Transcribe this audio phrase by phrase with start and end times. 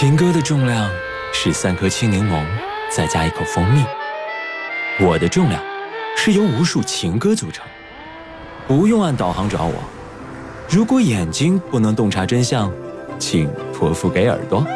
[0.00, 0.90] 情歌的重量
[1.30, 2.42] 是三颗青柠檬，
[2.90, 3.84] 再加一口蜂蜜。
[4.98, 5.62] 我的重量
[6.16, 7.62] 是由无数情歌组成。
[8.66, 9.74] 不用按导航找我。
[10.70, 12.72] 如果眼睛不能洞察真相，
[13.18, 14.66] 请托付给耳朵。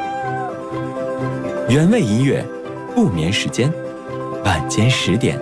[1.71, 2.45] 原味音乐，
[2.95, 3.73] 不眠时间，
[4.45, 5.41] 晚间十点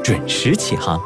[0.00, 1.00] 准时起航。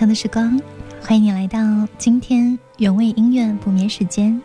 [0.00, 0.58] 上的时光，
[1.02, 1.58] 欢迎你来到
[1.98, 4.40] 今天原味音乐不眠时间。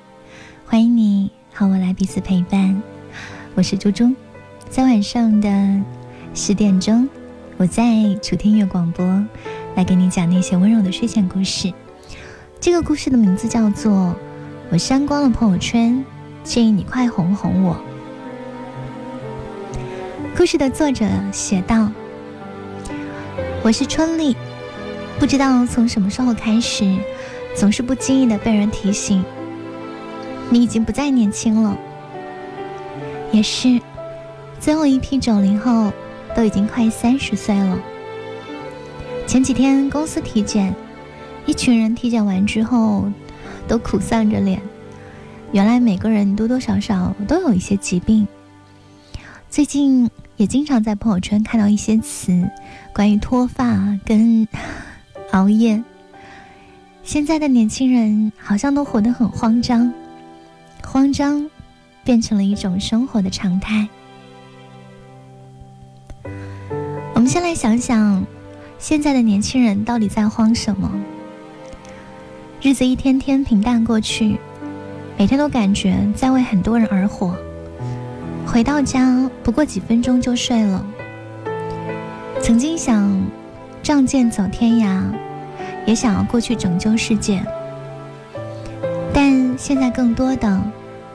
[0.66, 2.84] 欢迎你和我来彼此陪伴，
[3.54, 4.12] 我是猪猪，
[4.70, 5.82] 在晚上的
[6.34, 7.08] 十点钟，
[7.56, 9.06] 我在楚天乐广播
[9.76, 11.74] 来给你讲那些温柔的睡前故事。
[12.60, 13.94] 这个故事的名字叫做
[14.72, 16.04] 《我删光了朋友圈，
[16.44, 17.78] 建议你快哄哄我》。
[20.38, 21.90] 故事的作者写道
[23.64, 24.36] ：“我是春丽。”
[25.18, 26.96] 不知道从什么时候开始，
[27.56, 29.24] 总是不经意的被人提醒，
[30.50, 31.76] 你已经不再年轻了。
[33.32, 33.80] 也是，
[34.60, 35.92] 最后一批九零后
[36.36, 37.80] 都已经快三十岁了。
[39.26, 40.76] 前几天公司体检，
[41.46, 43.10] 一群人体检完之后
[43.68, 44.62] 都苦丧着脸，
[45.52, 48.28] 原来每个人多多少少都有一些疾病。
[49.50, 52.48] 最近也经常在朋友圈看到一些词，
[52.94, 54.48] 关于脱发跟。
[55.32, 55.84] 熬夜，
[57.04, 59.92] 现在的年轻人好像都活得很慌张，
[60.84, 61.50] 慌张
[62.04, 63.88] 变成了一种生活的常态。
[67.14, 68.26] 我们先来想想，
[68.80, 70.90] 现在的年轻人到底在慌什么？
[72.62, 74.38] 日子一天天平淡过去，
[75.18, 77.36] 每天都感觉在为很多人而活。
[78.46, 80.86] 回到家不过几分钟就睡了。
[82.42, 83.22] 曾经想
[83.86, 85.00] 仗剑走天涯。
[85.86, 87.40] 也想要过去拯救世界，
[89.14, 90.60] 但现在更多的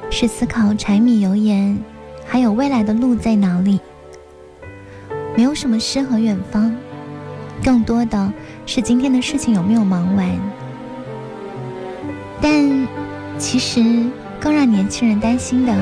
[0.08, 1.76] 是思考柴米油盐，
[2.24, 3.80] 还有未来的路在哪里。
[5.36, 6.72] 没有什么诗和远方，
[7.64, 8.32] 更多的
[8.66, 10.30] 是今天的事情有没有忙完。
[12.40, 12.86] 但
[13.36, 13.82] 其实
[14.38, 15.74] 更让年轻人担心的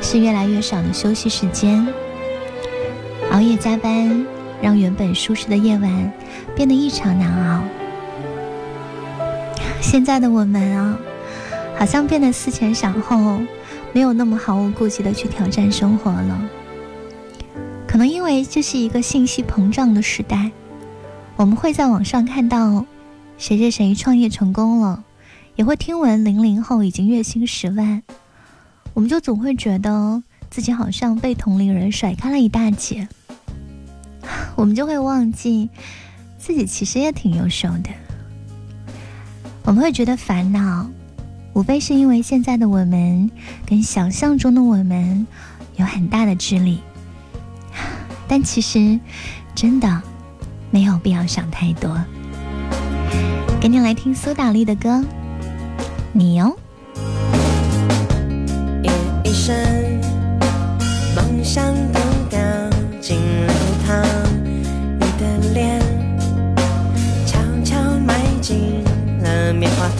[0.00, 1.86] 是越来越少的休息时间，
[3.30, 4.26] 熬夜加班
[4.60, 6.12] 让原本舒适的夜晚
[6.56, 7.62] 变得异常难熬。
[9.80, 10.98] 现在的我们啊，
[11.78, 13.40] 好像变得思前想后，
[13.92, 16.50] 没有那么毫无顾忌的去挑战生活了。
[17.86, 20.50] 可能因为这是一个信息膨胀的时代，
[21.36, 22.84] 我们会在网上看到
[23.38, 25.04] 谁谁谁创业成功了，
[25.56, 28.02] 也会听闻零零后已经月薪十万，
[28.92, 33.08] 我们就总会觉得自己好像被同龄人甩开了一大截，
[34.58, 35.70] 我们就会忘记
[36.36, 37.90] 自己其实也挺优秀的。
[39.62, 40.90] 我们会觉得烦恼，
[41.52, 43.30] 无非是因为现在的我们
[43.64, 45.24] 跟想象中的我们
[45.76, 46.80] 有很大的距离。
[48.26, 48.98] 但其实，
[49.54, 50.02] 真的
[50.72, 51.96] 没有必要想太多。
[53.60, 55.04] 给你来听苏打绿的歌，
[56.12, 56.52] 你哦。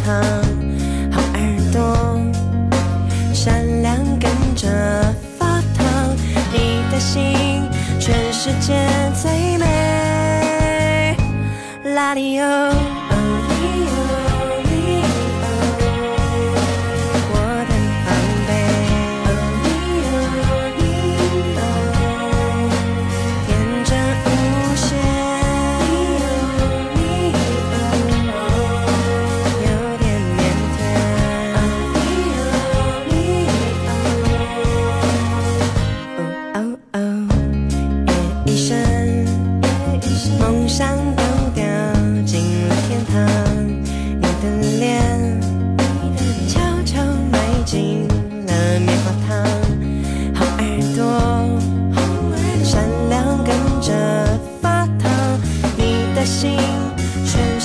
[0.09, 0.38] time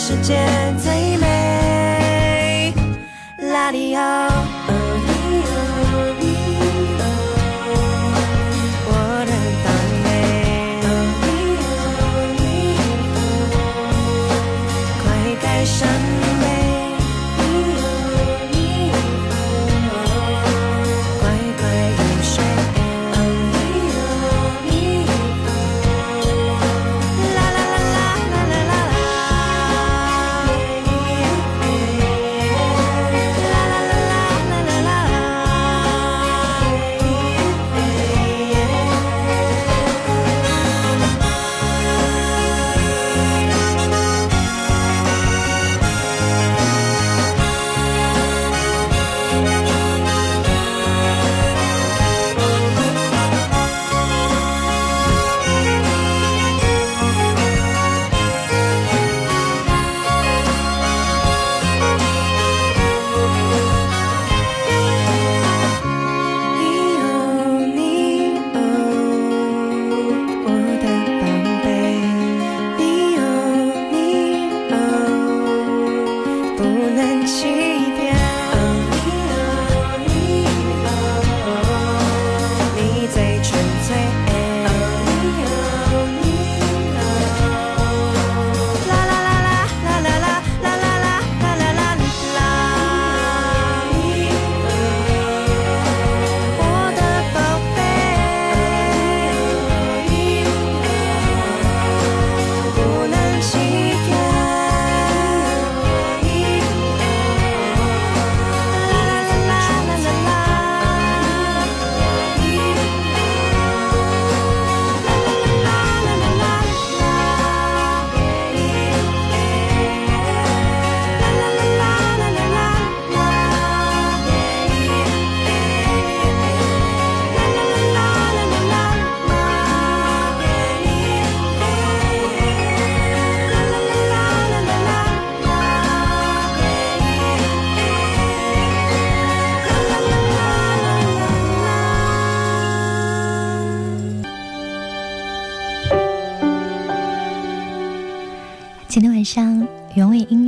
[0.06, 0.38] 世界
[0.78, 2.74] 最美，
[3.38, 4.33] 拉里奥。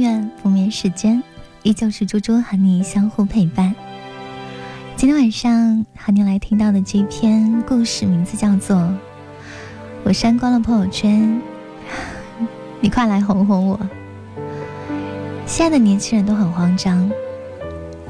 [0.05, 1.23] 原味音乐不眠时间，
[1.63, 3.73] 依旧是猪猪和你相互陪伴。
[4.95, 8.77] 今天晚上和你来听到的这篇故事，名字叫做
[10.03, 11.41] 《我删光了朋友圈》，
[12.79, 13.79] 你快来哄哄我。
[15.47, 17.11] 现在的年轻人都很慌张，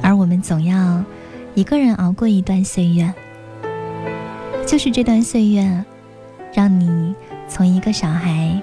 [0.04, 1.02] 而我们总要
[1.54, 3.14] 一个人熬过一段岁月，
[4.68, 5.86] 就是这段岁月，
[6.54, 7.16] 让你
[7.48, 8.62] 从一个小孩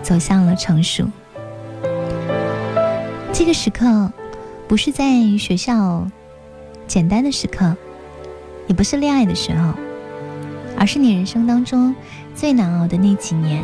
[0.00, 1.08] 走向了成熟。
[3.38, 4.12] 这个时刻，
[4.66, 6.04] 不是在学校。
[6.88, 7.76] 简单的时刻，
[8.66, 9.74] 也不是恋爱的时候，
[10.76, 11.94] 而是你人生当中
[12.34, 13.62] 最难熬的那几年。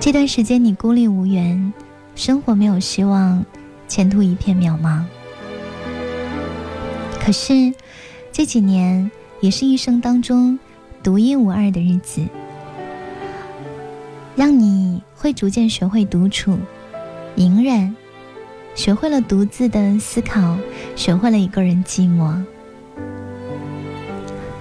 [0.00, 1.72] 这段时间你孤立无援，
[2.16, 3.46] 生活没有希望，
[3.86, 5.04] 前途一片渺茫。
[7.20, 7.72] 可是
[8.32, 9.08] 这几年
[9.40, 10.58] 也是一生当中
[11.04, 12.20] 独一无二的日子，
[14.34, 16.58] 让你会逐渐学会独处、
[17.36, 17.94] 隐忍。
[18.74, 20.56] 学会了独自的思考，
[20.96, 22.42] 学会了一个人寂寞。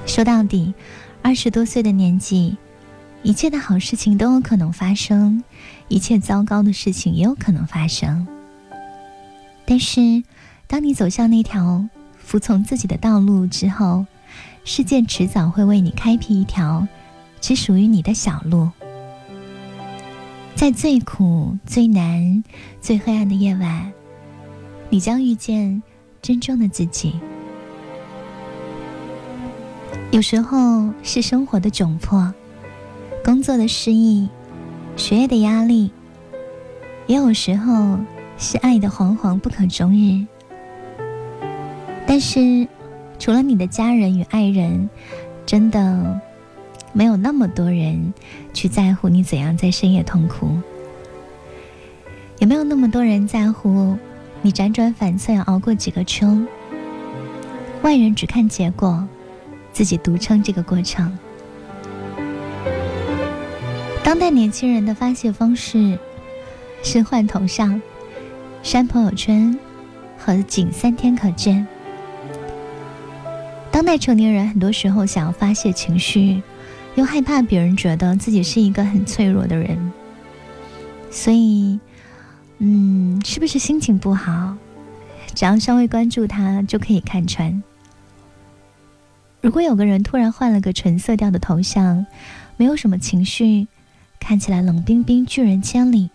[0.05, 0.73] 说到底，
[1.21, 2.57] 二十多岁的年纪，
[3.23, 5.41] 一切的好事情都有可能发生，
[5.87, 8.27] 一切糟糕的事情也有可能发生。
[9.65, 10.23] 但是，
[10.67, 11.87] 当你走向那条
[12.17, 14.05] 服从自己的道路之后，
[14.65, 16.85] 世界迟早会为你开辟一条
[17.39, 18.69] 只属于你的小路。
[20.61, 22.43] 在最苦、最难、
[22.79, 23.91] 最黑暗的夜晚。
[24.91, 25.81] 你将遇见
[26.21, 27.19] 真正的自己。
[30.11, 32.31] 有时候是生活的窘迫，
[33.23, 34.29] 工作的失意，
[34.95, 35.89] 学业的压力；
[37.07, 37.97] 也有时候
[38.37, 40.27] 是爱的惶惶不可终日。
[42.05, 42.67] 但是，
[43.17, 44.87] 除了你的家人与爱人，
[45.43, 46.21] 真的
[46.93, 48.13] 没有那么多人
[48.53, 50.57] 去在乎你怎样在深夜痛哭，
[52.39, 53.97] 也没有那么多人在乎。
[54.41, 56.27] 你辗转反侧要熬过几个秋，
[57.83, 59.07] 外人只看结果，
[59.71, 61.15] 自己独撑这个过程。
[64.03, 65.97] 当代年轻人的发泄方式
[66.81, 67.79] 是换头像、
[68.63, 69.57] 删朋友圈
[70.17, 71.65] 和仅三天可见。
[73.69, 76.41] 当代成年人很多时候想要发泄情绪，
[76.95, 79.91] 又害怕别人觉得自己是一个很脆弱的人，
[81.09, 81.79] 所以。
[82.63, 84.55] 嗯，是不是心情不好？
[85.33, 87.63] 只要稍微关注他，就可以看穿。
[89.41, 92.05] 如果有个人突然换了个纯色调的头像，
[92.57, 93.67] 没有什么情绪，
[94.19, 96.11] 看起来冷冰冰、拒人千里，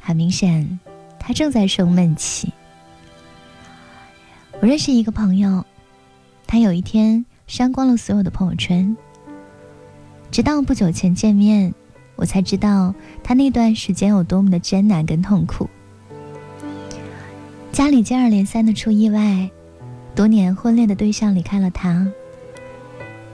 [0.00, 0.78] 很明显，
[1.18, 2.52] 他正在生闷气。
[4.60, 5.66] 我认识一个朋友，
[6.46, 8.96] 他有一天删光了所有的朋友圈，
[10.34, 11.72] 直到不久前见面。
[12.16, 15.70] 我才知道他那段时间有多么的艰难跟痛苦。
[17.70, 19.48] 家里接二连三的出意外，
[20.12, 22.08] 多年婚恋的对象离开了他，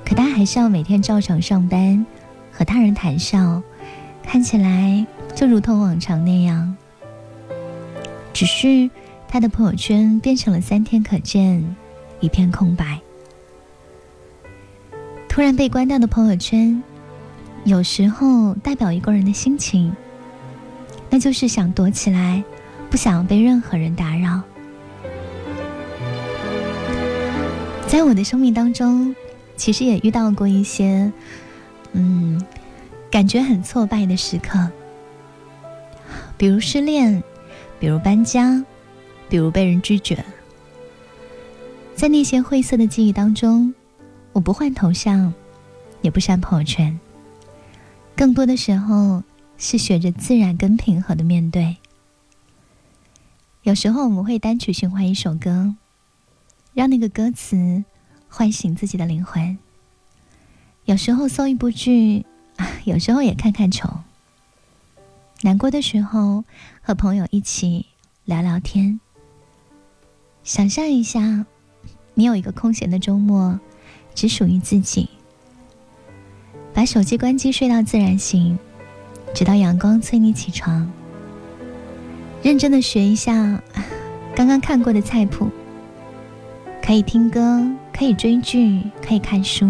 [0.04, 2.04] 可他还是要每天照常上班，
[2.52, 3.62] 和他人谈笑，
[4.23, 6.76] 看起来就如同往常那样。
[8.35, 8.90] 只是
[9.26, 11.64] 他的朋友圈变成了三天可见，
[12.21, 13.00] 一片空白。
[15.30, 16.83] 突然被关掉的朋友圈。
[17.64, 19.95] 有时候代表一个人的心情，
[21.09, 22.43] 那就是想躲起来，
[22.88, 24.43] 不想被任何人打扰。
[27.87, 29.14] 在我的生命当中，
[29.57, 31.12] 其实也遇到过一些，
[31.93, 32.40] 嗯，
[33.11, 34.71] 感觉很挫败的时刻，
[36.37, 37.23] 比如失恋，
[37.79, 38.64] 比如搬家，
[39.29, 40.25] 比如被人拒绝。
[41.95, 43.75] 在那些晦涩的记忆当中，
[44.33, 45.35] 我不换头像，
[46.00, 46.99] 也不删朋友圈。
[48.21, 49.23] 更多的时候
[49.57, 51.79] 是学着自然跟平和的面对。
[53.62, 55.75] 有时候我们会单曲循环一首歌，
[56.75, 57.83] 让那个歌词
[58.29, 59.59] 唤醒自己的灵魂。
[60.85, 62.27] 有时候搜一部剧，
[62.85, 63.89] 有时候也看看球。
[65.41, 66.45] 难过的时候
[66.83, 67.87] 和朋友一起
[68.27, 69.00] 聊聊天。
[70.45, 71.47] 想象一下，
[72.12, 73.59] 你有一个空闲的周末，
[74.15, 75.09] 只属于自己。
[76.81, 78.59] 把手机关机，睡到自然醒，
[79.35, 80.91] 直到阳光催你起床。
[82.43, 83.63] 认真的学一下
[84.35, 85.51] 刚刚看过的菜谱，
[86.83, 89.69] 可以听歌，可以追剧，可以看书。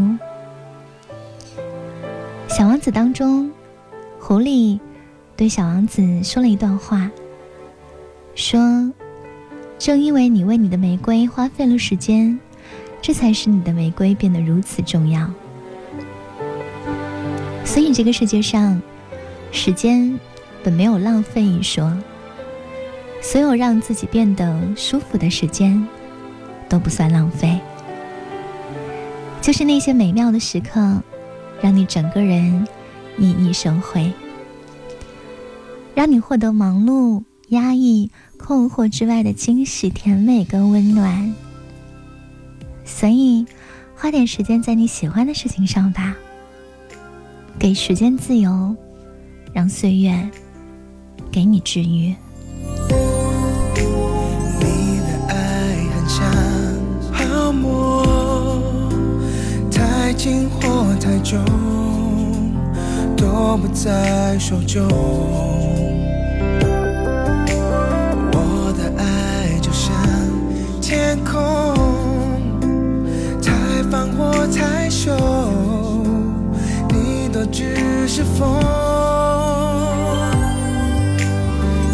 [2.49, 3.51] 小王子当中，
[4.21, 4.79] 狐狸
[5.37, 7.11] 对小王子说了一段话，
[8.37, 8.89] 说
[9.81, 12.39] ：“正因为你为你的玫瑰花费了时间，
[13.03, 15.29] 这才使你的玫瑰变得如此重要。”
[17.65, 18.81] 所以，这个世界上，
[19.53, 20.19] 时间
[20.63, 21.97] 本没有浪费一说。
[23.23, 25.87] 所有让自己变得舒服的时间，
[26.69, 27.61] 都不算浪费。
[29.43, 31.03] 就是那些美妙的时刻，
[31.61, 32.67] 让你整个人
[33.19, 34.13] 熠熠生辉，
[35.95, 41.35] 让你获得忙碌、压抑、困惑之外的惊喜、甜美跟温暖。
[42.85, 43.47] 所以，
[43.95, 46.17] 花点时间在你喜欢的事情上吧，
[47.61, 48.75] 给时间自由，
[49.53, 50.19] 让岁月
[51.31, 52.17] 给你治愈。
[54.59, 54.65] 你
[55.03, 55.35] 的爱
[55.95, 56.25] 很像
[57.13, 58.59] 泡沫，
[59.71, 60.59] 太轻或
[60.99, 61.39] 太重，
[63.15, 64.83] 都不在手中。
[68.33, 69.95] 我的爱就像
[70.81, 71.39] 天空，
[73.43, 75.15] 太放或太收，
[77.61, 78.59] 只是风。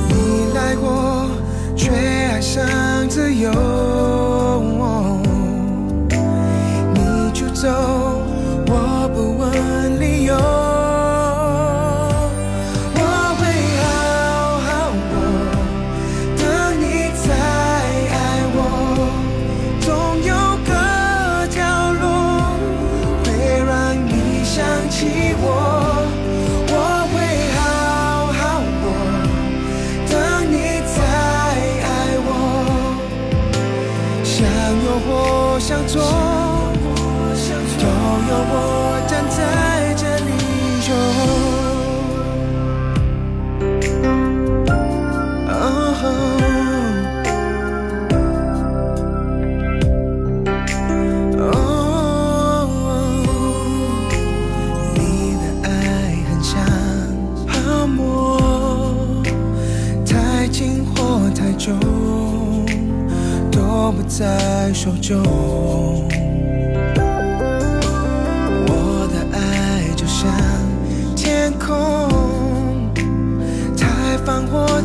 [0.09, 1.29] 你来过，
[1.75, 2.65] 却爱上
[3.09, 3.51] 自由。
[6.95, 7.69] 你就走，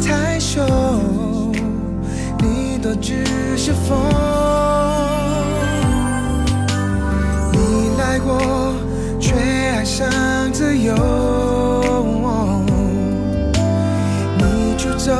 [0.01, 0.62] 太瘦，
[2.39, 3.24] 你都只
[3.55, 3.98] 是风。
[7.53, 8.74] 你来过，
[9.20, 10.10] 却爱上
[10.51, 10.93] 自由。
[14.38, 15.12] 你出走，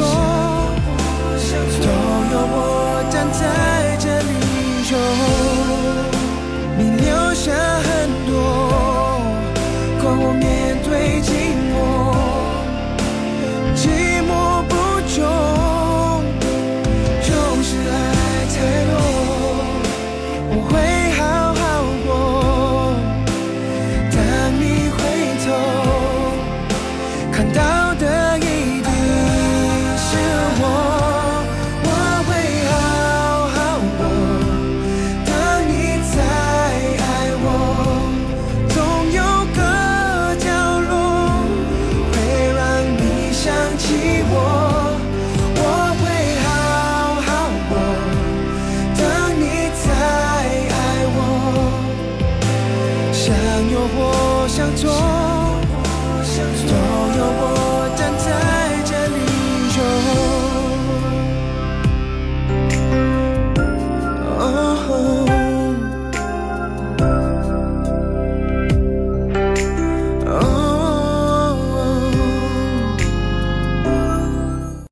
[0.00, 0.29] soul.